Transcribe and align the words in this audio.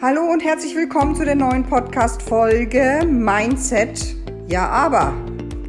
Hallo 0.00 0.30
und 0.32 0.44
herzlich 0.44 0.76
willkommen 0.76 1.16
zu 1.16 1.24
der 1.24 1.34
neuen 1.34 1.64
Podcast-Folge 1.64 3.00
Mindset. 3.04 4.14
Ja, 4.46 4.68
aber 4.68 5.12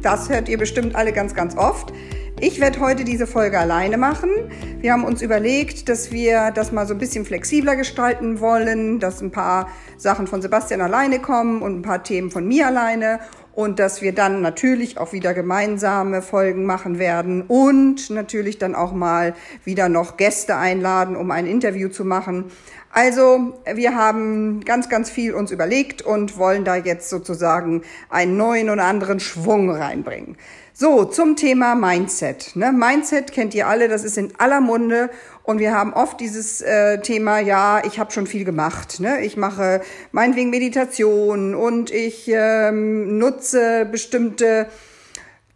das 0.02 0.28
hört 0.28 0.48
ihr 0.48 0.56
bestimmt 0.56 0.94
alle 0.94 1.12
ganz, 1.12 1.34
ganz 1.34 1.56
oft. 1.56 1.92
Ich 2.38 2.60
werde 2.60 2.78
heute 2.78 3.02
diese 3.02 3.26
Folge 3.26 3.58
alleine 3.58 3.98
machen. 3.98 4.30
Wir 4.78 4.92
haben 4.92 5.02
uns 5.02 5.20
überlegt, 5.20 5.88
dass 5.88 6.12
wir 6.12 6.52
das 6.52 6.70
mal 6.70 6.86
so 6.86 6.94
ein 6.94 6.98
bisschen 6.98 7.24
flexibler 7.24 7.74
gestalten 7.74 8.38
wollen, 8.38 9.00
dass 9.00 9.20
ein 9.20 9.32
paar 9.32 9.68
Sachen 9.96 10.28
von 10.28 10.40
Sebastian 10.40 10.80
alleine 10.80 11.18
kommen 11.18 11.60
und 11.60 11.80
ein 11.80 11.82
paar 11.82 12.04
Themen 12.04 12.30
von 12.30 12.46
mir 12.46 12.68
alleine 12.68 13.18
und 13.52 13.78
dass 13.80 14.00
wir 14.00 14.14
dann 14.14 14.42
natürlich 14.42 14.96
auch 14.96 15.12
wieder 15.12 15.34
gemeinsame 15.34 16.22
Folgen 16.22 16.66
machen 16.66 16.98
werden 17.00 17.42
und 17.42 18.10
natürlich 18.10 18.58
dann 18.58 18.76
auch 18.76 18.92
mal 18.92 19.34
wieder 19.64 19.88
noch 19.88 20.16
Gäste 20.16 20.56
einladen, 20.56 21.16
um 21.16 21.32
ein 21.32 21.46
Interview 21.46 21.88
zu 21.88 22.04
machen. 22.04 22.44
Also 22.92 23.54
wir 23.72 23.94
haben 23.94 24.64
ganz, 24.64 24.88
ganz 24.88 25.10
viel 25.10 25.32
uns 25.34 25.52
überlegt 25.52 26.02
und 26.02 26.36
wollen 26.36 26.64
da 26.64 26.74
jetzt 26.74 27.08
sozusagen 27.08 27.82
einen 28.08 28.36
neuen 28.36 28.68
oder 28.68 28.84
anderen 28.84 29.20
Schwung 29.20 29.70
reinbringen. 29.70 30.36
So, 30.72 31.04
zum 31.04 31.36
Thema 31.36 31.74
Mindset. 31.74 32.56
Ne? 32.56 32.72
Mindset 32.72 33.32
kennt 33.32 33.54
ihr 33.54 33.68
alle, 33.68 33.88
das 33.88 34.02
ist 34.02 34.18
in 34.18 34.32
aller 34.38 34.60
Munde 34.60 35.10
und 35.44 35.58
wir 35.58 35.72
haben 35.72 35.92
oft 35.92 36.18
dieses 36.18 36.62
äh, 36.62 37.00
Thema, 37.00 37.38
ja, 37.38 37.82
ich 37.84 38.00
habe 38.00 38.10
schon 38.10 38.26
viel 38.26 38.44
gemacht. 38.44 38.98
Ne? 38.98 39.20
Ich 39.20 39.36
mache 39.36 39.82
meinetwegen 40.10 40.50
Meditation 40.50 41.54
und 41.54 41.90
ich 41.90 42.28
ähm, 42.28 43.18
nutze 43.18 43.84
bestimmte 43.84 44.66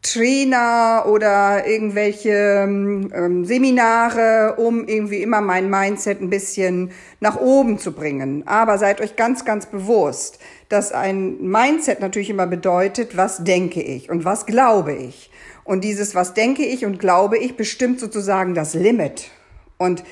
Trainer 0.05 1.07
oder 1.09 1.67
irgendwelche 1.67 2.61
ähm, 2.63 3.45
Seminare, 3.45 4.55
um 4.59 4.87
irgendwie 4.87 5.23
immer 5.23 5.41
mein 5.41 5.71
Mindset 5.71 6.21
ein 6.21 6.29
bisschen 6.29 6.93
nach 7.21 7.41
oben 7.41 7.79
zu 7.79 7.93
bringen. 7.93 8.47
Aber 8.47 8.77
seid 8.77 9.01
euch 9.01 9.17
ganz, 9.17 9.47
ganz 9.47 9.67
bewusst, 9.67 10.39
dass 10.69 10.93
ein 10.93 11.41
Mindset 11.41 12.01
natürlich 12.01 12.29
immer 12.29 12.47
bedeutet, 12.47 13.17
was 13.17 13.45
denke 13.45 13.81
ich 13.81 14.11
und 14.11 14.27
was 14.27 14.45
glaube 14.45 14.93
ich. 14.93 15.31
Und 15.65 15.83
dieses, 15.85 16.15
was 16.15 16.35
denke 16.35 16.65
ich 16.65 16.85
und 16.85 16.99
glaube 16.99 17.39
ich, 17.39 17.57
bestimmt 17.57 17.99
sozusagen 17.99 18.55
das 18.55 18.75
Limit. 18.75 19.31
Und 19.79 20.05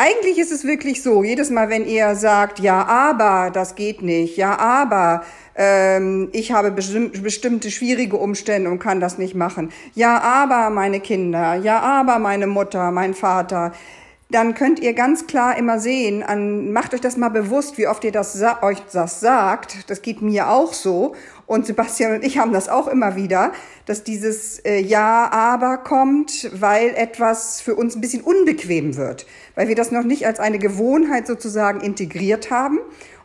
eigentlich 0.00 0.38
ist 0.38 0.50
es 0.50 0.64
wirklich 0.64 1.02
so, 1.02 1.22
jedes 1.22 1.50
Mal, 1.50 1.68
wenn 1.68 1.86
ihr 1.86 2.14
sagt, 2.14 2.58
ja, 2.58 2.86
aber 2.86 3.50
das 3.50 3.74
geht 3.74 4.00
nicht, 4.00 4.38
ja, 4.38 4.58
aber 4.58 5.22
ähm, 5.54 6.30
ich 6.32 6.52
habe 6.52 6.70
bestimmt, 6.70 7.22
bestimmte 7.22 7.70
schwierige 7.70 8.16
Umstände 8.16 8.70
und 8.70 8.78
kann 8.78 9.00
das 9.00 9.18
nicht 9.18 9.34
machen, 9.34 9.70
ja, 9.94 10.18
aber 10.22 10.70
meine 10.70 11.00
Kinder, 11.00 11.54
ja, 11.56 11.80
aber 11.80 12.18
meine 12.18 12.46
Mutter, 12.46 12.90
mein 12.92 13.12
Vater, 13.12 13.72
dann 14.30 14.54
könnt 14.54 14.78
ihr 14.78 14.94
ganz 14.94 15.26
klar 15.26 15.58
immer 15.58 15.80
sehen, 15.80 16.22
an, 16.22 16.72
macht 16.72 16.94
euch 16.94 17.00
das 17.00 17.16
mal 17.16 17.30
bewusst, 17.30 17.78
wie 17.78 17.88
oft 17.88 18.04
ihr 18.04 18.12
das 18.12 18.40
euch 18.62 18.78
das 18.92 19.20
sagt. 19.20 19.90
Das 19.90 20.02
geht 20.02 20.22
mir 20.22 20.48
auch 20.48 20.72
so. 20.72 21.14
Und 21.46 21.66
Sebastian 21.66 22.14
und 22.14 22.24
ich 22.24 22.38
haben 22.38 22.52
das 22.52 22.68
auch 22.68 22.86
immer 22.86 23.16
wieder, 23.16 23.52
dass 23.86 24.04
dieses 24.04 24.60
äh, 24.60 24.78
Ja, 24.78 25.28
aber 25.32 25.78
kommt, 25.78 26.48
weil 26.52 26.90
etwas 26.90 27.60
für 27.60 27.74
uns 27.74 27.96
ein 27.96 28.00
bisschen 28.00 28.22
unbequem 28.22 28.96
wird, 28.96 29.26
weil 29.60 29.68
wir 29.68 29.74
das 29.74 29.90
noch 29.90 30.04
nicht 30.04 30.26
als 30.26 30.40
eine 30.40 30.58
Gewohnheit 30.58 31.26
sozusagen 31.26 31.82
integriert 31.82 32.50
haben. 32.50 32.78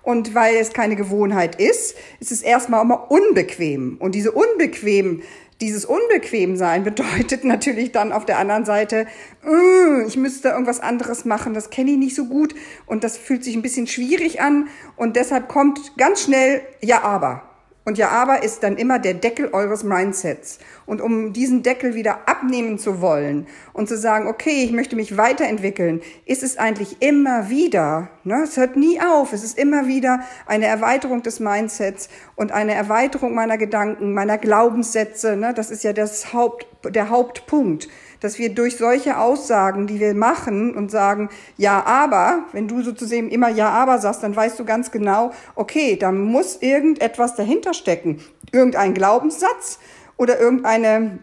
Und 0.03 0.35
weil 0.35 0.57
es 0.57 0.73
keine 0.73 0.97
Gewohnheit 0.97 1.61
ist, 1.61 1.95
ist 2.19 2.33
es 2.33 2.41
erstmal 2.41 2.81
immer 2.81 3.09
unbequem. 3.09 3.95
Und 3.99 4.15
diese 4.15 4.33
unbequem 4.33 5.21
dieses 5.61 5.85
Unbequemsein 5.85 6.83
bedeutet 6.83 7.43
natürlich 7.45 7.93
dann 7.93 8.11
auf 8.11 8.25
der 8.25 8.37
anderen 8.37 8.65
Seite, 8.65 9.07
äh, 9.45 10.05
ich 10.05 10.17
müsste 10.17 10.49
irgendwas 10.49 10.81
anderes 10.81 11.23
machen, 11.23 11.53
das 11.53 11.69
kenne 11.69 11.91
ich 11.91 11.97
nicht 11.97 12.15
so 12.15 12.25
gut 12.25 12.53
und 12.85 13.05
das 13.05 13.15
fühlt 13.15 13.45
sich 13.45 13.55
ein 13.55 13.61
bisschen 13.61 13.87
schwierig 13.87 14.41
an 14.41 14.67
und 14.97 15.15
deshalb 15.15 15.47
kommt 15.47 15.95
ganz 15.95 16.23
schnell 16.23 16.63
ja 16.81 17.03
aber. 17.03 17.54
Und 17.85 17.99
ja, 17.99 18.09
aber 18.09 18.41
ist 18.41 18.63
dann 18.63 18.77
immer 18.77 18.97
der 18.97 19.13
Deckel 19.13 19.49
eures 19.53 19.83
Mindsets. 19.83 20.57
Und 20.87 21.01
um 21.01 21.33
diesen 21.33 21.61
Deckel 21.61 21.93
wieder 21.93 22.27
abnehmen 22.27 22.79
zu 22.79 22.99
wollen 22.99 23.45
und 23.73 23.87
zu 23.87 23.95
sagen, 23.95 24.27
okay, 24.27 24.63
ich 24.63 24.71
möchte 24.71 24.95
mich 24.95 25.17
weiterentwickeln, 25.17 26.01
ist 26.25 26.41
es 26.41 26.57
eigentlich 26.57 27.03
immer 27.03 27.49
wieder, 27.49 28.09
ne, 28.23 28.41
es 28.43 28.57
hört 28.57 28.75
nie 28.75 28.99
auf, 28.99 29.33
es 29.33 29.43
ist 29.43 29.59
immer 29.59 29.85
wieder 29.85 30.21
eine 30.47 30.65
Erweiterung 30.65 31.21
des 31.21 31.39
Mindsets 31.39 32.09
und 32.35 32.51
eine 32.51 32.73
Erweiterung 32.73 33.35
meiner 33.35 33.59
Gedanken, 33.59 34.15
meiner 34.15 34.39
Glaubenssätze, 34.39 35.37
ne, 35.37 35.53
das 35.53 35.69
ist 35.69 35.83
ja 35.83 35.93
das 35.93 36.33
Haupt, 36.33 36.65
der 36.85 37.09
Hauptpunkt 37.09 37.87
dass 38.19 38.39
wir 38.39 38.49
durch 38.49 38.77
solche 38.77 39.17
Aussagen, 39.17 39.87
die 39.87 39.99
wir 39.99 40.13
machen 40.13 40.75
und 40.75 40.91
sagen, 40.91 41.29
ja, 41.57 41.85
aber, 41.85 42.45
wenn 42.51 42.67
du 42.67 42.81
sozusagen 42.81 43.29
immer 43.29 43.49
ja, 43.49 43.69
aber 43.69 43.99
sagst, 43.99 44.23
dann 44.23 44.35
weißt 44.35 44.59
du 44.59 44.65
ganz 44.65 44.91
genau, 44.91 45.31
okay, 45.55 45.95
da 45.95 46.11
muss 46.11 46.57
irgendetwas 46.61 47.35
dahinter 47.35 47.73
stecken. 47.73 48.21
Irgendein 48.51 48.93
Glaubenssatz 48.93 49.79
oder 50.17 50.39
irgendeine 50.39 51.19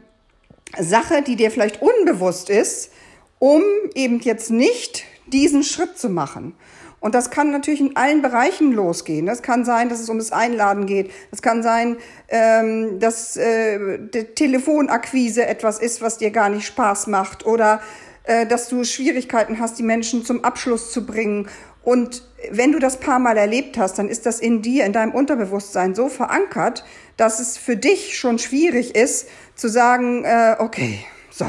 Sache, 0.78 1.22
die 1.22 1.36
dir 1.36 1.50
vielleicht 1.50 1.82
unbewusst 1.82 2.50
ist, 2.50 2.92
um 3.38 3.62
eben 3.94 4.20
jetzt 4.20 4.50
nicht 4.50 5.04
diesen 5.26 5.62
Schritt 5.62 5.98
zu 5.98 6.08
machen. 6.08 6.54
Und 7.02 7.16
das 7.16 7.30
kann 7.30 7.50
natürlich 7.50 7.80
in 7.80 7.96
allen 7.96 8.22
Bereichen 8.22 8.72
losgehen. 8.72 9.26
Das 9.26 9.42
kann 9.42 9.64
sein, 9.64 9.88
dass 9.88 9.98
es 9.98 10.08
um 10.08 10.18
das 10.18 10.30
Einladen 10.30 10.86
geht. 10.86 11.10
Das 11.32 11.42
kann 11.42 11.64
sein, 11.64 11.96
ähm, 12.28 13.00
dass 13.00 13.36
äh, 13.36 13.98
die 13.98 14.22
Telefonakquise 14.22 15.44
etwas 15.44 15.80
ist, 15.80 16.00
was 16.00 16.18
dir 16.18 16.30
gar 16.30 16.48
nicht 16.48 16.64
Spaß 16.64 17.08
macht. 17.08 17.44
Oder 17.44 17.80
äh, 18.22 18.46
dass 18.46 18.68
du 18.68 18.84
Schwierigkeiten 18.84 19.58
hast, 19.58 19.80
die 19.80 19.82
Menschen 19.82 20.24
zum 20.24 20.44
Abschluss 20.44 20.92
zu 20.92 21.04
bringen. 21.04 21.48
Und 21.82 22.22
wenn 22.52 22.70
du 22.70 22.78
das 22.78 23.00
paar 23.00 23.18
Mal 23.18 23.36
erlebt 23.36 23.78
hast, 23.78 23.98
dann 23.98 24.08
ist 24.08 24.24
das 24.24 24.38
in 24.38 24.62
dir, 24.62 24.84
in 24.84 24.92
deinem 24.92 25.12
Unterbewusstsein 25.12 25.96
so 25.96 26.08
verankert, 26.08 26.84
dass 27.16 27.40
es 27.40 27.58
für 27.58 27.76
dich 27.76 28.16
schon 28.16 28.38
schwierig 28.38 28.94
ist, 28.94 29.28
zu 29.56 29.66
sagen, 29.66 30.24
äh, 30.24 30.54
okay, 30.60 31.00
so, 31.30 31.46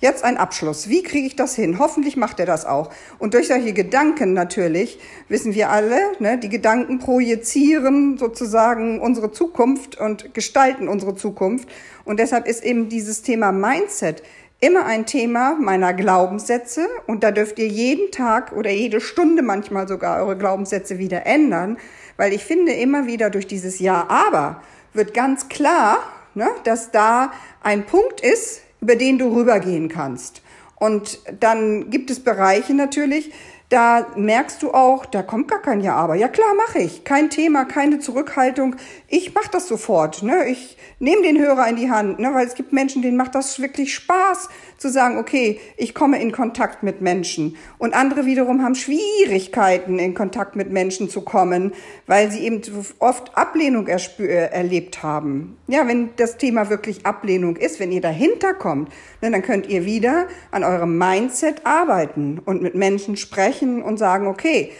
Jetzt 0.00 0.24
ein 0.24 0.38
Abschluss. 0.38 0.88
Wie 0.88 1.02
kriege 1.02 1.26
ich 1.26 1.36
das 1.36 1.54
hin? 1.54 1.78
Hoffentlich 1.78 2.16
macht 2.16 2.40
er 2.40 2.46
das 2.46 2.64
auch. 2.64 2.90
Und 3.18 3.34
durch 3.34 3.48
solche 3.48 3.74
Gedanken 3.74 4.32
natürlich, 4.32 4.98
wissen 5.28 5.54
wir 5.54 5.68
alle, 5.68 5.98
ne, 6.20 6.38
die 6.38 6.48
Gedanken 6.48 7.00
projizieren 7.00 8.16
sozusagen 8.16 8.98
unsere 8.98 9.30
Zukunft 9.30 10.00
und 10.00 10.32
gestalten 10.32 10.88
unsere 10.88 11.16
Zukunft. 11.16 11.68
Und 12.06 12.18
deshalb 12.18 12.46
ist 12.46 12.64
eben 12.64 12.88
dieses 12.88 13.20
Thema 13.20 13.52
Mindset 13.52 14.22
immer 14.58 14.86
ein 14.86 15.04
Thema 15.04 15.56
meiner 15.60 15.92
Glaubenssätze. 15.92 16.88
Und 17.06 17.22
da 17.22 17.30
dürft 17.30 17.58
ihr 17.58 17.68
jeden 17.68 18.10
Tag 18.10 18.52
oder 18.52 18.70
jede 18.70 19.02
Stunde 19.02 19.42
manchmal 19.42 19.86
sogar 19.86 20.22
eure 20.22 20.38
Glaubenssätze 20.38 20.98
wieder 20.98 21.26
ändern. 21.26 21.76
Weil 22.16 22.32
ich 22.32 22.44
finde 22.44 22.72
immer 22.72 23.06
wieder 23.06 23.28
durch 23.28 23.46
dieses 23.46 23.80
Ja, 23.80 24.06
aber 24.08 24.62
wird 24.94 25.12
ganz 25.12 25.50
klar, 25.50 25.98
ne, 26.34 26.48
dass 26.64 26.90
da 26.90 27.32
ein 27.62 27.84
Punkt 27.84 28.22
ist, 28.22 28.62
über 28.80 28.96
den 28.96 29.18
du 29.18 29.34
rübergehen 29.34 29.88
kannst. 29.88 30.42
Und 30.76 31.18
dann 31.40 31.90
gibt 31.90 32.10
es 32.10 32.20
Bereiche 32.20 32.74
natürlich, 32.74 33.32
da 33.70 34.08
merkst 34.16 34.62
du 34.62 34.72
auch, 34.72 35.06
da 35.06 35.22
kommt 35.22 35.48
gar 35.48 35.62
kein 35.62 35.80
Ja, 35.80 35.94
aber. 35.94 36.16
Ja 36.16 36.26
klar, 36.26 36.54
mache 36.56 36.80
ich. 36.80 37.04
Kein 37.04 37.30
Thema, 37.30 37.64
keine 37.64 38.00
Zurückhaltung. 38.00 38.74
Ich 39.12 39.34
mache 39.34 39.48
das 39.50 39.66
sofort. 39.66 40.22
Ne? 40.22 40.46
Ich 40.46 40.76
nehme 41.00 41.22
den 41.22 41.36
Hörer 41.36 41.66
in 41.66 41.74
die 41.74 41.90
Hand, 41.90 42.20
ne? 42.20 42.32
weil 42.32 42.46
es 42.46 42.54
gibt 42.54 42.72
Menschen, 42.72 43.02
denen 43.02 43.16
macht 43.16 43.34
das 43.34 43.58
wirklich 43.58 43.92
Spaß 43.92 44.48
zu 44.78 44.88
sagen, 44.88 45.18
okay, 45.18 45.58
ich 45.76 45.94
komme 45.94 46.22
in 46.22 46.30
Kontakt 46.30 46.84
mit 46.84 47.00
Menschen. 47.00 47.56
Und 47.78 47.92
andere 47.92 48.24
wiederum 48.24 48.62
haben 48.62 48.76
Schwierigkeiten, 48.76 49.98
in 49.98 50.14
Kontakt 50.14 50.54
mit 50.54 50.70
Menschen 50.70 51.10
zu 51.10 51.22
kommen, 51.22 51.72
weil 52.06 52.30
sie 52.30 52.44
eben 52.44 52.62
oft 53.00 53.36
Ablehnung 53.36 53.88
erlebt 53.88 55.02
haben. 55.02 55.58
Ja, 55.66 55.88
wenn 55.88 56.10
das 56.14 56.36
Thema 56.36 56.70
wirklich 56.70 57.04
Ablehnung 57.04 57.56
ist, 57.56 57.80
wenn 57.80 57.90
ihr 57.90 58.00
dahinter 58.00 58.54
kommt, 58.54 58.90
ne, 59.22 59.32
dann 59.32 59.42
könnt 59.42 59.66
ihr 59.66 59.84
wieder 59.84 60.28
an 60.52 60.62
eurem 60.62 60.96
Mindset 60.96 61.66
arbeiten 61.66 62.38
und 62.44 62.62
mit 62.62 62.76
Menschen 62.76 63.16
sprechen 63.16 63.82
und 63.82 63.96
sagen, 63.96 64.28
okay, 64.28 64.70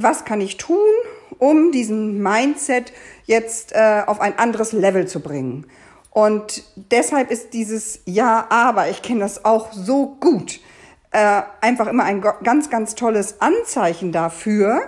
was 0.00 0.24
kann 0.24 0.40
ich 0.40 0.58
tun, 0.58 0.76
um 1.38 1.72
diesen 1.72 2.22
Mindset 2.22 2.92
jetzt 3.24 3.72
äh, 3.72 4.02
auf 4.06 4.20
ein 4.20 4.38
anderes 4.38 4.72
Level 4.72 5.06
zu 5.06 5.20
bringen? 5.20 5.66
Und 6.10 6.64
deshalb 6.76 7.30
ist 7.30 7.52
dieses 7.54 8.00
Ja, 8.04 8.46
aber, 8.50 8.88
ich 8.88 9.02
kenne 9.02 9.20
das 9.20 9.44
auch 9.44 9.72
so 9.72 10.16
gut, 10.20 10.60
äh, 11.10 11.42
einfach 11.60 11.86
immer 11.86 12.04
ein 12.04 12.20
ganz, 12.20 12.70
ganz 12.70 12.94
tolles 12.94 13.40
Anzeichen 13.40 14.12
dafür, 14.12 14.82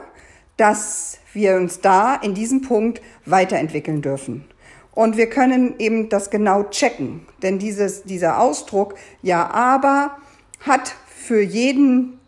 dass 0.57 1.19
wir 1.33 1.57
uns 1.57 1.81
da 1.81 2.17
in 2.17 2.35
diesem 2.35 2.63
Punkt 2.63 3.01
weiterentwickeln 3.25 4.03
dürfen. 4.03 4.45
Und 4.93 5.17
wir 5.17 5.31
können 5.31 5.77
eben 5.79 6.09
das 6.09 6.31
genau 6.31 6.65
checken. 6.65 7.27
Denn 7.43 7.59
dieses, 7.59 8.03
dieser 8.03 8.41
Ausdruck, 8.41 8.95
ja, 9.23 9.51
aber, 9.51 10.19
hat 10.61 10.95
für 11.07 11.41
jeden 11.41 12.19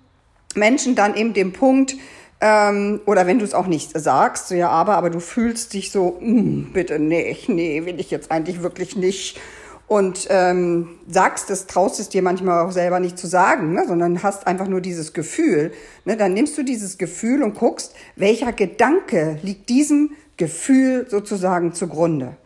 Menschen 0.55 0.95
dann 0.95 1.15
eben 1.15 1.35
den 1.35 1.53
Punkt, 1.53 1.97
ähm, 2.45 3.01
oder 3.07 3.29
wenn 3.29 3.39
du 3.39 3.45
es 3.45 3.55
auch 3.55 3.69
nicht 3.69 3.97
sagst, 3.97 4.49
so 4.49 4.57
ja, 4.57 4.69
aber, 4.69 4.97
aber 4.97 5.11
du 5.11 5.21
fühlst 5.21 5.75
dich 5.75 5.93
so, 5.93 6.19
mm, 6.21 6.73
bitte 6.73 6.99
nicht, 6.99 7.49
nee, 7.49 7.87
will 7.87 8.01
ich 8.01 8.11
jetzt 8.11 8.33
eigentlich 8.33 8.63
wirklich 8.63 8.97
nicht. 8.97 9.41
und 9.87 10.27
ähm, 10.31 10.89
sagst 11.07 11.51
es, 11.51 11.67
traust 11.67 12.01
es 12.01 12.09
dir 12.09 12.23
manchmal 12.23 12.65
auch 12.67 12.73
selber 12.73 12.99
nicht 12.99 13.19
zu 13.19 13.27
sagen, 13.27 13.75
ne, 13.75 13.85
sondern 13.87 14.23
hast 14.23 14.47
einfach 14.47 14.67
nur 14.67 14.81
dieses 14.81 15.13
Gefühl, 15.13 15.73
ne, 16.05 16.17
dann 16.17 16.33
nimmst 16.35 16.59
du 16.59 16.65
dieses 16.65 16.99
Gefühl 16.99 17.43
und 17.43 17.55
guckst, 17.55 17.95
welcher 18.17 18.53
Gedanke 18.53 19.39
liegt 19.43 19.69
diesem 19.69 20.13
Gefühl 20.37 21.07
sozusagen 21.09 21.75
zugrunde. 21.75 22.37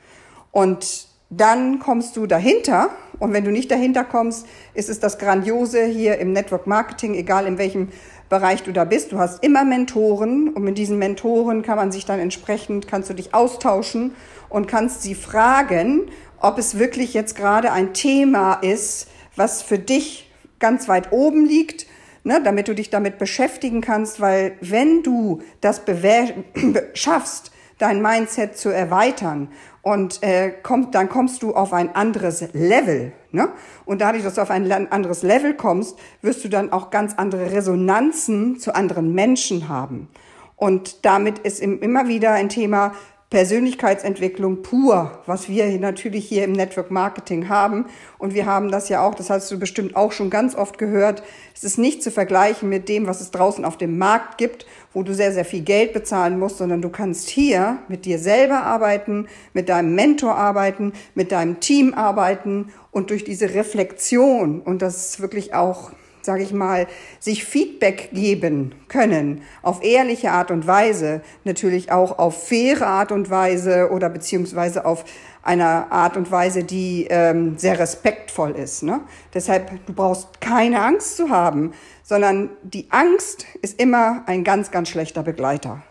Und 0.51 1.07
dann 1.31 1.79
kommst 1.79 2.17
du 2.17 2.27
dahinter 2.27 2.91
und 3.19 3.33
wenn 3.33 3.45
du 3.45 3.51
nicht 3.51 3.71
dahinter 3.71 4.05
kommst, 4.05 4.47
ist 4.75 4.89
es 4.89 5.01
das 5.01 5.19
Grandiose 5.19 5.85
hier 5.85 6.19
im 6.19 6.33
Network 6.33 6.67
Marketing, 6.67 7.15
egal 7.15 7.47
in 7.47 7.59
welchem 7.59 7.89
Bereich 8.29 8.63
du 8.63 8.73
da 8.73 8.85
bist. 8.85 9.13
Du 9.13 9.19
hast 9.19 9.43
immer 9.45 9.65
Mentoren 9.65 10.49
und 10.49 10.63
mit 10.63 10.79
diesen 10.79 10.99
Mentoren 10.99 11.63
kann 11.63 11.77
man 11.77 11.93
sich 11.93 12.05
dann 12.05 12.19
entsprechend, 12.19 12.89
kannst 12.89 13.11
du 13.11 13.15
dich 13.15 13.35
austauschen 13.35 14.15
und 14.49 14.67
kannst 14.67 15.03
sie 15.03 15.15
fragen, 15.15 16.11
ob 16.41 16.59
es 16.59 16.79
wirklich 16.79 17.15
jetzt 17.15 17.37
gerade 17.37 17.73
ein 17.73 17.95
Thema 17.95 18.55
ist, 18.55 19.09
was 19.37 19.63
für 19.63 19.79
dich 19.79 20.31
ganz 20.59 20.89
weit 20.89 21.13
oben 21.13 21.47
liegt, 21.47 21.87
ne, 22.25 22.41
damit 22.43 22.69
du 22.69 22.75
dich 22.75 22.91
damit 22.91 23.19
beschäftigen 23.19 23.81
kannst, 23.81 24.21
weil 24.21 24.57
wenn 24.61 25.03
du 25.03 25.43
das 25.61 25.83
schaffst, 26.95 27.53
dein 27.79 28.01
Mindset 28.01 28.57
zu 28.57 28.71
erweitern 28.71 29.49
und 29.87 30.21
äh, 30.25 30.51
kommt, 30.51 30.97
dann 30.97 31.09
kommst 31.09 31.45
du 31.45 31.55
auf 31.55 31.73
ein 31.73 31.95
anderes 31.95 32.45
Level. 32.53 33.13
Ne? 33.31 33.51
Und 33.85 34.01
dadurch, 34.01 34.25
dass 34.25 34.35
du 34.35 34.43
auf 34.43 34.51
ein 34.51 34.69
anderes 34.91 35.23
Level 35.23 35.55
kommst, 35.55 35.97
wirst 36.23 36.43
du 36.43 36.49
dann 36.49 36.73
auch 36.73 36.91
ganz 36.91 37.15
andere 37.15 37.53
Resonanzen 37.53 38.59
zu 38.59 38.75
anderen 38.75 39.15
Menschen 39.15 39.69
haben. 39.69 40.09
Und 40.57 41.05
damit 41.05 41.39
ist 41.39 41.61
immer 41.61 42.09
wieder 42.09 42.33
ein 42.33 42.49
Thema 42.49 42.95
Persönlichkeitsentwicklung 43.29 44.63
pur, 44.63 45.19
was 45.27 45.49
wir 45.49 45.67
natürlich 45.81 46.29
hier 46.29 46.45
im 46.45 46.53
Network 46.53 46.93
Marketing 46.93 47.49
haben. 47.49 47.87
Und 48.19 48.35
wir 48.35 48.47
haben 48.47 48.71
das 48.71 48.89
ja 48.89 49.05
auch, 49.05 49.17
das 49.17 49.31
hast 49.31 49.51
du 49.51 49.59
bestimmt 49.59 49.97
auch 49.97 50.13
schon 50.13 50.31
ganz 50.31 50.55
oft 50.55 50.79
gehört. 50.79 51.25
Es 51.53 51.65
ist 51.65 51.77
nicht 51.77 52.05
zu 52.05 52.13
vergleichen 52.13 52.69
mit 52.69 52.89
dem, 52.89 53.09
was 53.09 53.21
es 53.21 53.33
draußen 53.33 53.65
auf 53.65 53.77
dem 53.79 53.99
Markt 53.99 54.39
gibt, 54.39 54.65
wo 54.93 55.03
du 55.03 55.13
sehr, 55.13 55.33
sehr 55.33 55.45
viel 55.45 55.63
Geld 55.63 55.93
bezahlen 55.93 56.39
musst, 56.39 56.59
sondern 56.59 56.83
du 56.83 56.89
kannst 56.89 57.29
hier 57.29 57.79
mit 57.89 58.05
dir 58.05 58.21
selber 58.21 58.63
arbeiten, 58.63 59.27
mit 59.53 59.69
deinem 59.69 59.97
Mentor 59.97 60.37
arbeiten, 60.37 60.93
mit 61.17 61.33
deinem 61.33 61.59
Team 61.59 61.95
arbeiten 61.95 62.73
und 62.93 63.11
durch 63.11 63.25
diese 63.25 63.55
Reflexion 63.55 64.61
und 64.61 64.83
das 64.83 65.21
wirklich 65.21 65.53
auch 65.53 65.91
sage 66.27 66.43
ich 66.43 66.53
mal, 66.53 66.87
sich 67.19 67.45
Feedback 67.45 68.11
geben 68.13 68.75
können 68.89 69.43
auf 69.63 69.83
ehrliche 69.83 70.33
Art 70.33 70.51
und 70.51 70.67
Weise, 70.67 71.23
natürlich 71.45 71.91
auch 71.91 72.19
auf 72.19 72.47
faire 72.47 72.87
Art 72.87 73.13
und 73.13 73.31
Weise 73.31 73.91
oder 73.91 74.11
beziehungsweise 74.11 74.85
auf 74.85 75.05
einer 75.43 75.91
Art 75.91 76.17
und 76.17 76.31
Weise, 76.31 76.65
die 76.65 77.07
ähm, 77.09 77.57
sehr 77.57 77.79
respektvoll 77.79 78.51
ist. 78.51 78.83
Ne? 78.83 79.01
Deshalb, 79.33 79.71
du 79.87 79.95
brauchst 79.95 80.41
keine 80.41 80.83
Angst 80.83 81.17
zu 81.17 81.31
haben, 81.31 81.73
sondern 82.03 82.51
die 82.63 82.89
Angst 82.91 83.47
ist 83.63 83.81
immer 83.81 84.25
ein 84.27 84.45
ganz, 84.45 84.71
ganz 84.71 84.89
schlechter 84.89 85.23
Begleiter. 85.23 85.83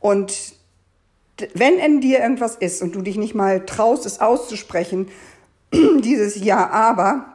Und 0.00 0.54
wenn 1.54 1.78
in 1.78 2.00
dir 2.00 2.20
irgendwas 2.20 2.56
ist 2.56 2.82
und 2.82 2.94
du 2.94 3.02
dich 3.02 3.16
nicht 3.16 3.34
mal 3.34 3.66
traust, 3.66 4.06
es 4.06 4.20
auszusprechen, 4.20 5.08
dieses 5.72 6.42
Ja, 6.42 6.70
aber, 6.70 7.31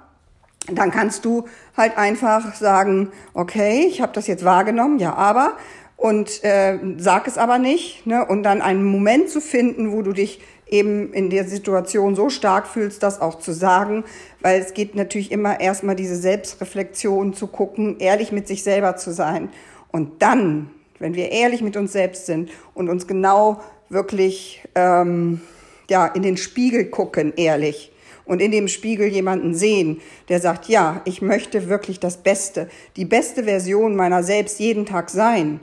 dann 0.72 0.92
kannst 0.92 1.26
du 1.26 1.46
halt 1.76 1.98
einfach 1.98 2.56
sagen, 2.56 3.12
okay, 3.34 3.86
ich 3.88 4.02
habe 4.02 4.14
das 4.14 4.28
jetzt 4.28 4.44
wahrgenommen, 4.44 5.00
ja, 5.00 5.14
aber 5.14 5.54
und 5.96 6.44
äh, 6.44 6.78
sag 6.98 7.28
es 7.28 7.38
aber 7.38 7.58
nicht, 7.58 8.06
ne? 8.06 8.26
Und 8.26 8.44
dann 8.44 8.62
einen 8.62 8.84
Moment 8.84 9.30
zu 9.30 9.42
finden, 9.42 9.92
wo 9.92 10.04
du 10.04 10.14
dich 10.14 10.40
eben 10.70 11.14
in 11.14 11.30
der 11.30 11.46
Situation 11.46 12.16
so 12.16 12.30
stark 12.30 12.68
fühlst, 12.68 13.02
das 13.02 13.22
auch 13.22 13.40
zu 13.40 13.54
sagen, 13.54 14.04
weil 14.42 14.62
es 14.62 14.74
geht 14.74 14.96
natürlich 14.96 15.32
immer 15.32 15.60
erstmal 15.60 15.96
diese 15.96 16.16
Selbstreflexion 16.16 17.34
zu 17.34 17.48
gucken, 17.48 18.00
ehrlich 18.00 18.32
mit 18.32 18.48
sich 18.48 18.64
selber 18.64 18.98
zu 18.98 19.12
sein 19.12 19.50
und 19.92 20.22
dann, 20.22 20.70
wenn 21.00 21.16
wir 21.16 21.32
ehrlich 21.32 21.62
mit 21.62 21.78
uns 21.78 21.94
selbst 21.94 22.26
sind 22.26 22.52
und 22.74 22.90
uns 22.90 23.08
genau 23.08 23.62
wirklich 23.90 24.64
ähm, 24.76 25.42
ja 25.90 26.06
in 26.06 26.22
den 26.22 26.38
Spiegel 26.38 26.86
gucken, 26.86 27.34
ehrlich 27.38 27.92
und 28.28 28.42
in 28.42 28.52
dem 28.52 28.68
Spiegel 28.68 29.08
jemanden 29.08 29.56
sehen, 29.56 30.02
der 30.30 30.40
sagt, 30.40 30.68
ja, 30.68 31.02
ich 31.06 31.22
möchte 31.22 31.70
wirklich 31.70 32.00
das 32.00 32.18
Beste, 32.18 32.70
die 32.96 33.06
beste 33.06 33.46
Version 33.46 33.96
meiner 33.96 34.22
selbst 34.24 34.60
jeden 34.60 34.86
Tag 34.86 35.10
sein, 35.10 35.60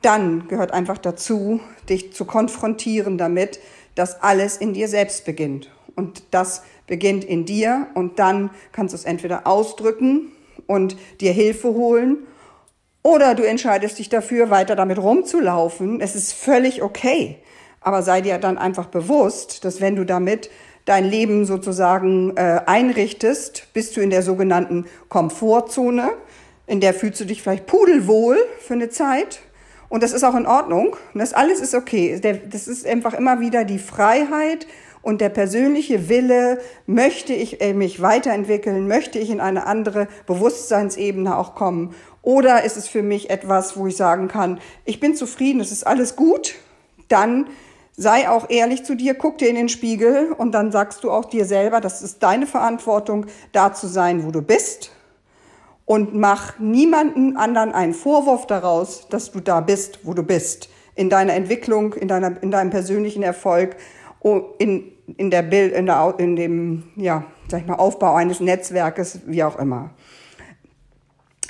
dann 0.00 0.48
gehört 0.48 0.72
einfach 0.72 0.98
dazu, 0.98 1.60
dich 1.88 2.12
zu 2.12 2.24
konfrontieren 2.24 3.18
damit, 3.18 3.58
dass 3.94 4.22
alles 4.22 4.56
in 4.56 4.74
dir 4.74 4.88
selbst 4.88 5.24
beginnt. 5.24 5.70
Und 5.96 6.24
das 6.30 6.62
beginnt 6.86 7.24
in 7.24 7.44
dir 7.44 7.88
und 7.94 8.18
dann 8.18 8.50
kannst 8.72 8.92
du 8.92 8.96
es 8.96 9.04
entweder 9.04 9.46
ausdrücken 9.46 10.32
und 10.66 10.96
dir 11.20 11.32
Hilfe 11.32 11.68
holen 11.68 12.18
oder 13.02 13.34
du 13.34 13.42
entscheidest 13.42 13.98
dich 13.98 14.08
dafür, 14.08 14.50
weiter 14.50 14.76
damit 14.76 14.98
rumzulaufen. 14.98 16.00
Es 16.00 16.14
ist 16.14 16.32
völlig 16.32 16.82
okay. 16.82 17.36
Aber 17.80 18.02
sei 18.02 18.22
dir 18.22 18.38
dann 18.38 18.56
einfach 18.56 18.86
bewusst, 18.86 19.64
dass 19.64 19.82
wenn 19.82 19.94
du 19.94 20.04
damit 20.04 20.50
dein 20.84 21.04
Leben 21.04 21.44
sozusagen 21.44 22.36
äh, 22.36 22.60
einrichtest, 22.66 23.68
bist 23.72 23.96
du 23.96 24.00
in 24.00 24.10
der 24.10 24.22
sogenannten 24.22 24.86
Komfortzone. 25.08 26.10
In 26.66 26.80
der 26.80 26.94
fühlst 26.94 27.20
du 27.20 27.24
dich 27.24 27.42
vielleicht 27.42 27.66
pudelwohl 27.66 28.38
für 28.60 28.74
eine 28.74 28.88
Zeit. 28.88 29.40
Und 29.88 30.02
das 30.02 30.12
ist 30.12 30.24
auch 30.24 30.34
in 30.34 30.46
Ordnung. 30.46 30.96
Und 31.12 31.20
das 31.20 31.32
alles 31.32 31.60
ist 31.60 31.74
okay. 31.74 32.20
Das 32.50 32.68
ist 32.68 32.86
einfach 32.86 33.14
immer 33.14 33.40
wieder 33.40 33.64
die 33.64 33.78
Freiheit 33.78 34.66
und 35.04 35.20
der 35.20 35.28
persönliche 35.28 36.08
Wille, 36.08 36.58
möchte 36.86 37.34
ich 37.34 37.60
äh, 37.60 37.74
mich 37.74 38.00
weiterentwickeln, 38.00 38.88
möchte 38.88 39.18
ich 39.18 39.30
in 39.30 39.40
eine 39.40 39.66
andere 39.66 40.08
Bewusstseinsebene 40.26 41.36
auch 41.36 41.54
kommen. 41.54 41.94
Oder 42.22 42.64
ist 42.64 42.78
es 42.78 42.88
für 42.88 43.02
mich 43.02 43.28
etwas, 43.28 43.76
wo 43.76 43.86
ich 43.86 43.96
sagen 43.96 44.28
kann, 44.28 44.58
ich 44.86 45.00
bin 45.00 45.14
zufrieden, 45.14 45.60
es 45.60 45.72
ist 45.72 45.86
alles 45.86 46.16
gut, 46.16 46.54
dann 47.08 47.48
sei 47.96 48.28
auch 48.28 48.50
ehrlich 48.50 48.84
zu 48.84 48.94
dir, 48.94 49.14
guck 49.14 49.38
dir 49.38 49.48
in 49.48 49.54
den 49.54 49.68
Spiegel 49.68 50.32
und 50.32 50.52
dann 50.52 50.72
sagst 50.72 51.04
du 51.04 51.10
auch 51.10 51.24
dir 51.24 51.44
selber, 51.44 51.80
das 51.80 52.02
ist 52.02 52.22
deine 52.22 52.46
Verantwortung, 52.46 53.26
da 53.52 53.72
zu 53.72 53.86
sein, 53.86 54.24
wo 54.24 54.30
du 54.30 54.42
bist. 54.42 54.90
Und 55.86 56.14
mach 56.14 56.58
niemanden 56.58 57.36
anderen 57.36 57.72
einen 57.72 57.94
Vorwurf 57.94 58.46
daraus, 58.46 59.06
dass 59.10 59.32
du 59.32 59.40
da 59.40 59.60
bist, 59.60 60.00
wo 60.02 60.14
du 60.14 60.22
bist. 60.22 60.70
In 60.94 61.10
deiner 61.10 61.34
Entwicklung, 61.34 61.92
in, 61.92 62.08
deiner, 62.08 62.42
in 62.42 62.50
deinem 62.50 62.70
persönlichen 62.70 63.22
Erfolg, 63.22 63.76
in, 64.58 64.92
in, 65.18 65.30
der 65.30 65.42
Bild, 65.42 65.74
in, 65.74 65.86
der, 65.86 66.14
in 66.18 66.36
dem 66.36 66.84
ja, 66.96 67.24
sag 67.48 67.60
ich 67.60 67.66
mal, 67.66 67.74
Aufbau 67.74 68.14
eines 68.14 68.40
Netzwerkes, 68.40 69.20
wie 69.26 69.44
auch 69.44 69.58
immer. 69.58 69.90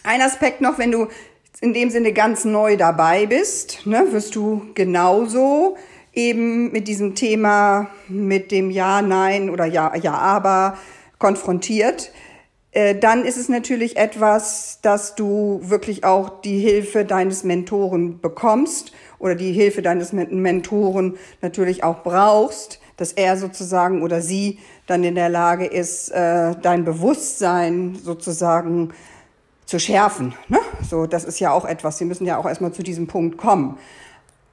Ein 0.03 0.21
Aspekt 0.21 0.61
noch, 0.61 0.79
wenn 0.79 0.91
du 0.91 1.07
in 1.61 1.73
dem 1.73 1.89
Sinne 1.89 2.13
ganz 2.13 2.45
neu 2.45 2.77
dabei 2.77 3.27
bist, 3.27 3.87
ne, 3.87 4.07
wirst 4.11 4.35
du 4.35 4.67
genauso 4.75 5.77
eben 6.15 6.73
mit 6.73 6.89
diesem 6.89 7.15
Thema, 7.15 7.89
mit 8.09 8.51
dem 8.51 8.71
Ja, 8.71 9.03
Nein 9.03 9.51
oder 9.51 9.65
Ja, 9.67 9.95
Ja, 9.97 10.15
aber 10.15 10.79
konfrontiert, 11.19 12.13
äh, 12.73 12.97
dann 12.97 13.25
ist 13.25 13.37
es 13.37 13.49
natürlich 13.49 13.97
etwas, 13.97 14.81
dass 14.83 15.15
du 15.15 15.61
wirklich 15.63 16.05
auch 16.05 16.41
die 16.43 16.59
Hilfe 16.59 17.05
deines 17.05 17.45
Mentoren 17.45 18.21
bekommst 18.21 18.93
oder 19.19 19.35
die 19.37 19.53
Hilfe 19.53 19.81
deines 19.81 20.13
Mentoren 20.13 21.17
natürlich 21.41 21.85
auch 21.85 22.03
brauchst, 22.03 22.81
dass 22.97 23.13
er 23.13 23.37
sozusagen 23.37 24.03
oder 24.03 24.21
sie 24.21 24.59
dann 24.87 25.05
in 25.05 25.15
der 25.15 25.29
Lage 25.29 25.67
ist, 25.67 26.11
äh, 26.11 26.55
dein 26.61 26.85
Bewusstsein 26.85 27.97
sozusagen 27.97 28.93
zu 29.67 29.79
schärfen. 29.79 30.35
Ne? 30.49 30.59
So, 30.83 31.07
das 31.07 31.25
ist 31.25 31.41
ja 31.41 31.53
auch 31.53 31.65
etwas. 31.65 31.99
Sie 31.99 32.05
müssen 32.05 32.27
ja 32.27 32.37
auch 32.39 32.47
erstmal 32.47 32.73
zu 32.73 32.83
diesem 32.83 33.07
Punkt 33.07 33.39
kommen. 33.39 33.79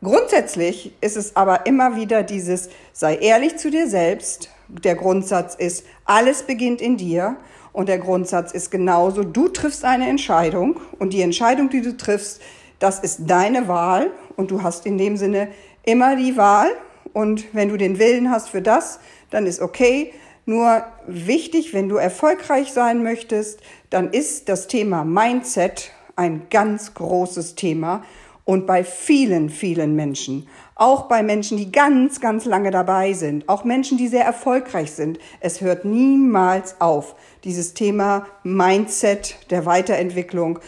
Grundsätzlich 0.03 0.93
ist 1.00 1.15
es 1.15 1.36
aber 1.36 1.67
immer 1.67 1.96
wieder 1.96 2.24
dieses, 2.24 2.70
sei 2.91 3.17
ehrlich 3.17 3.58
zu 3.58 3.70
dir 3.70 3.88
selbst. 3.88 4.50
Der 4.67 4.96
Grundsatz 4.96 5.53
ist, 5.53 5.86
alles 6.05 6.43
beginnt 6.43 6.81
in 6.81 6.98
dir. 6.98 7.38
Und 7.72 7.88
der 7.88 8.00
Grundsatz 8.00 8.51
ist 8.51 8.72
genauso, 8.72 9.24
du 9.24 9.48
triffst 9.48 9.86
eine 9.86 10.10
Entscheidung 10.10 10.79
und 10.98 11.13
die 11.13 11.22
Entscheidung, 11.22 11.70
die 11.70 11.81
du 11.81 11.96
triffst, 11.96 12.41
das 12.79 13.00
ist 13.00 13.22
deine 13.27 13.67
Wahl 13.67 14.10
und 14.36 14.50
du 14.50 14.63
hast 14.63 14.88
in 14.88 14.98
dem 14.98 15.17
Sinne 15.17 15.50
immer 15.84 16.15
die 16.15 16.36
Wahl. 16.36 16.70
Und 17.13 17.53
wenn 17.53 17.70
du 17.70 17.77
den 17.77 18.00
Willen 18.00 18.31
hast 18.31 18.50
für 18.50 18.62
das, 18.62 19.00
dann 19.29 19.46
ist 19.46 19.62
okay. 19.62 20.13
Nur 20.48 20.84
wichtig, 21.05 21.75
wenn 21.75 21.89
du 21.89 21.98
erfolgreich 21.98 22.74
sein 22.74 23.03
möchtest, 23.03 23.60
dann 23.91 24.10
ist 24.10 24.50
das 24.50 24.67
Thema 24.67 25.05
Mindset 25.05 25.91
ein 26.15 26.48
ganz 26.50 26.96
großes 26.96 27.53
Thema 27.53 28.03
und 28.45 28.65
bei 28.65 28.83
vielen, 28.83 29.50
vielen 29.50 29.95
Menschen, 29.95 30.48
auch 30.75 31.03
bei 31.03 31.24
Menschen, 31.24 31.57
die 31.57 31.71
ganz, 31.71 32.21
ganz 32.21 32.45
lange 32.45 32.71
dabei 32.71 33.13
sind, 33.13 33.48
auch 33.48 33.63
Menschen, 33.63 33.98
die 33.98 34.07
sehr 34.07 34.25
erfolgreich 34.25 34.91
sind, 34.91 35.19
es 35.39 35.62
hört 35.62 35.86
niemals 35.86 36.81
auf. 36.81 37.15
Dieses 37.43 37.74
Thema 37.74 38.25
Mindset 38.43 39.36
der 39.51 39.65
Weiterentwicklung, 39.65 40.60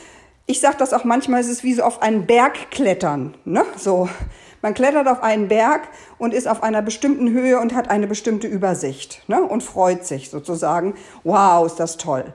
ich 0.45 0.59
sage 0.59 0.75
das 0.77 0.93
auch 0.93 1.03
manchmal, 1.03 1.41
es 1.41 1.47
ist 1.47 1.63
wie 1.63 1.73
so 1.73 1.83
auf 1.83 2.01
einen 2.01 2.25
Berg 2.25 2.69
klettern. 2.69 3.33
Ne? 3.45 3.63
So, 3.77 4.09
man 4.61 4.73
klettert 4.73 5.07
auf 5.07 5.23
einen 5.23 5.47
Berg 5.47 5.87
und 6.17 6.33
ist 6.33 6.47
auf 6.47 6.63
einer 6.63 6.81
bestimmten 6.81 7.31
Höhe 7.31 7.59
und 7.59 7.73
hat 7.73 7.89
eine 7.89 8.07
bestimmte 8.07 8.47
Übersicht 8.47 9.23
ne? 9.27 9.41
und 9.41 9.63
freut 9.63 10.05
sich 10.05 10.29
sozusagen. 10.29 10.95
Wow, 11.23 11.65
ist 11.65 11.79
das 11.79 11.97
toll. 11.97 12.33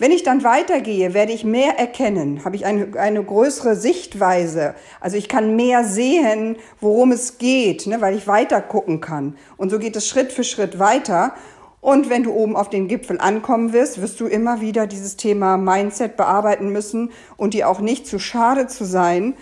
Wenn 0.00 0.12
ich 0.12 0.22
dann 0.22 0.44
weitergehe, 0.44 1.12
werde 1.12 1.32
ich 1.32 1.42
mehr 1.44 1.76
erkennen, 1.76 2.44
habe 2.44 2.54
ich 2.54 2.64
eine, 2.64 2.96
eine 2.96 3.22
größere 3.22 3.74
Sichtweise. 3.74 4.76
Also 5.00 5.16
ich 5.16 5.28
kann 5.28 5.56
mehr 5.56 5.82
sehen, 5.82 6.56
worum 6.80 7.10
es 7.10 7.38
geht, 7.38 7.88
ne, 7.88 8.00
weil 8.00 8.16
ich 8.16 8.28
weiter 8.28 8.60
gucken 8.60 9.00
kann. 9.00 9.36
Und 9.56 9.70
so 9.70 9.80
geht 9.80 9.96
es 9.96 10.06
Schritt 10.06 10.30
für 10.30 10.44
Schritt 10.44 10.78
weiter. 10.78 11.34
Und 11.80 12.10
wenn 12.10 12.22
du 12.22 12.32
oben 12.32 12.54
auf 12.54 12.70
den 12.70 12.86
Gipfel 12.86 13.20
ankommen 13.20 13.72
wirst, 13.72 14.00
wirst 14.00 14.20
du 14.20 14.26
immer 14.26 14.60
wieder 14.60 14.86
dieses 14.86 15.16
Thema 15.16 15.56
Mindset 15.56 16.16
bearbeiten 16.16 16.70
müssen 16.70 17.10
und 17.36 17.54
dir 17.54 17.68
auch 17.68 17.80
nicht 17.80 18.06
zu 18.06 18.20
schade 18.20 18.68
zu 18.68 18.84
sein, 18.84 19.34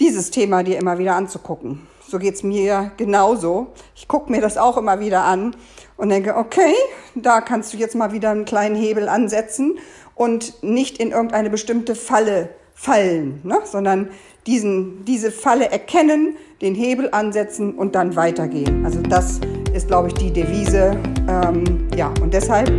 dieses 0.00 0.30
Thema 0.30 0.62
dir 0.62 0.78
immer 0.78 0.98
wieder 0.98 1.14
anzugucken. 1.14 1.86
So 2.08 2.18
geht's 2.18 2.42
mir 2.42 2.92
genauso. 2.96 3.68
Ich 3.94 4.08
gucke 4.08 4.30
mir 4.30 4.40
das 4.40 4.58
auch 4.58 4.76
immer 4.76 5.00
wieder 5.00 5.24
an 5.24 5.56
und 5.96 6.08
denke, 6.10 6.36
okay, 6.36 6.74
da 7.14 7.40
kannst 7.40 7.72
du 7.72 7.76
jetzt 7.76 7.94
mal 7.94 8.12
wieder 8.12 8.30
einen 8.30 8.44
kleinen 8.44 8.76
Hebel 8.76 9.08
ansetzen 9.08 9.78
und 10.14 10.62
nicht 10.62 10.98
in 10.98 11.10
irgendeine 11.10 11.50
bestimmte 11.50 11.94
Falle 11.94 12.50
fallen, 12.74 13.40
ne? 13.44 13.60
sondern 13.64 14.10
diesen, 14.46 15.04
diese 15.04 15.30
Falle 15.30 15.70
erkennen, 15.70 16.36
den 16.60 16.74
Hebel 16.74 17.08
ansetzen 17.12 17.74
und 17.74 17.94
dann 17.94 18.16
weitergehen. 18.16 18.84
Also 18.84 19.00
das 19.00 19.40
ist, 19.72 19.88
glaube 19.88 20.08
ich, 20.08 20.14
die 20.14 20.32
Devise. 20.32 20.96
Ähm, 21.28 21.88
ja, 21.96 22.12
und 22.20 22.34
deshalb 22.34 22.70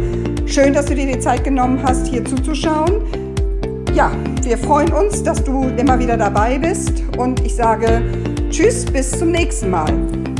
schön, 0.46 0.74
dass 0.74 0.86
du 0.86 0.96
dir 0.96 1.08
die 1.08 1.20
Zeit 1.20 1.44
genommen 1.44 1.82
hast, 1.84 2.08
hier 2.08 2.24
zuzuschauen. 2.24 3.25
Ja, 3.95 4.11
wir 4.43 4.57
freuen 4.57 4.91
uns, 4.91 5.23
dass 5.23 5.41
du 5.41 5.69
immer 5.77 5.97
wieder 5.97 6.17
dabei 6.17 6.59
bist 6.59 7.01
und 7.17 7.39
ich 7.45 7.55
sage 7.55 8.01
Tschüss, 8.49 8.83
bis 8.85 9.09
zum 9.11 9.31
nächsten 9.31 9.69
Mal. 9.69 10.35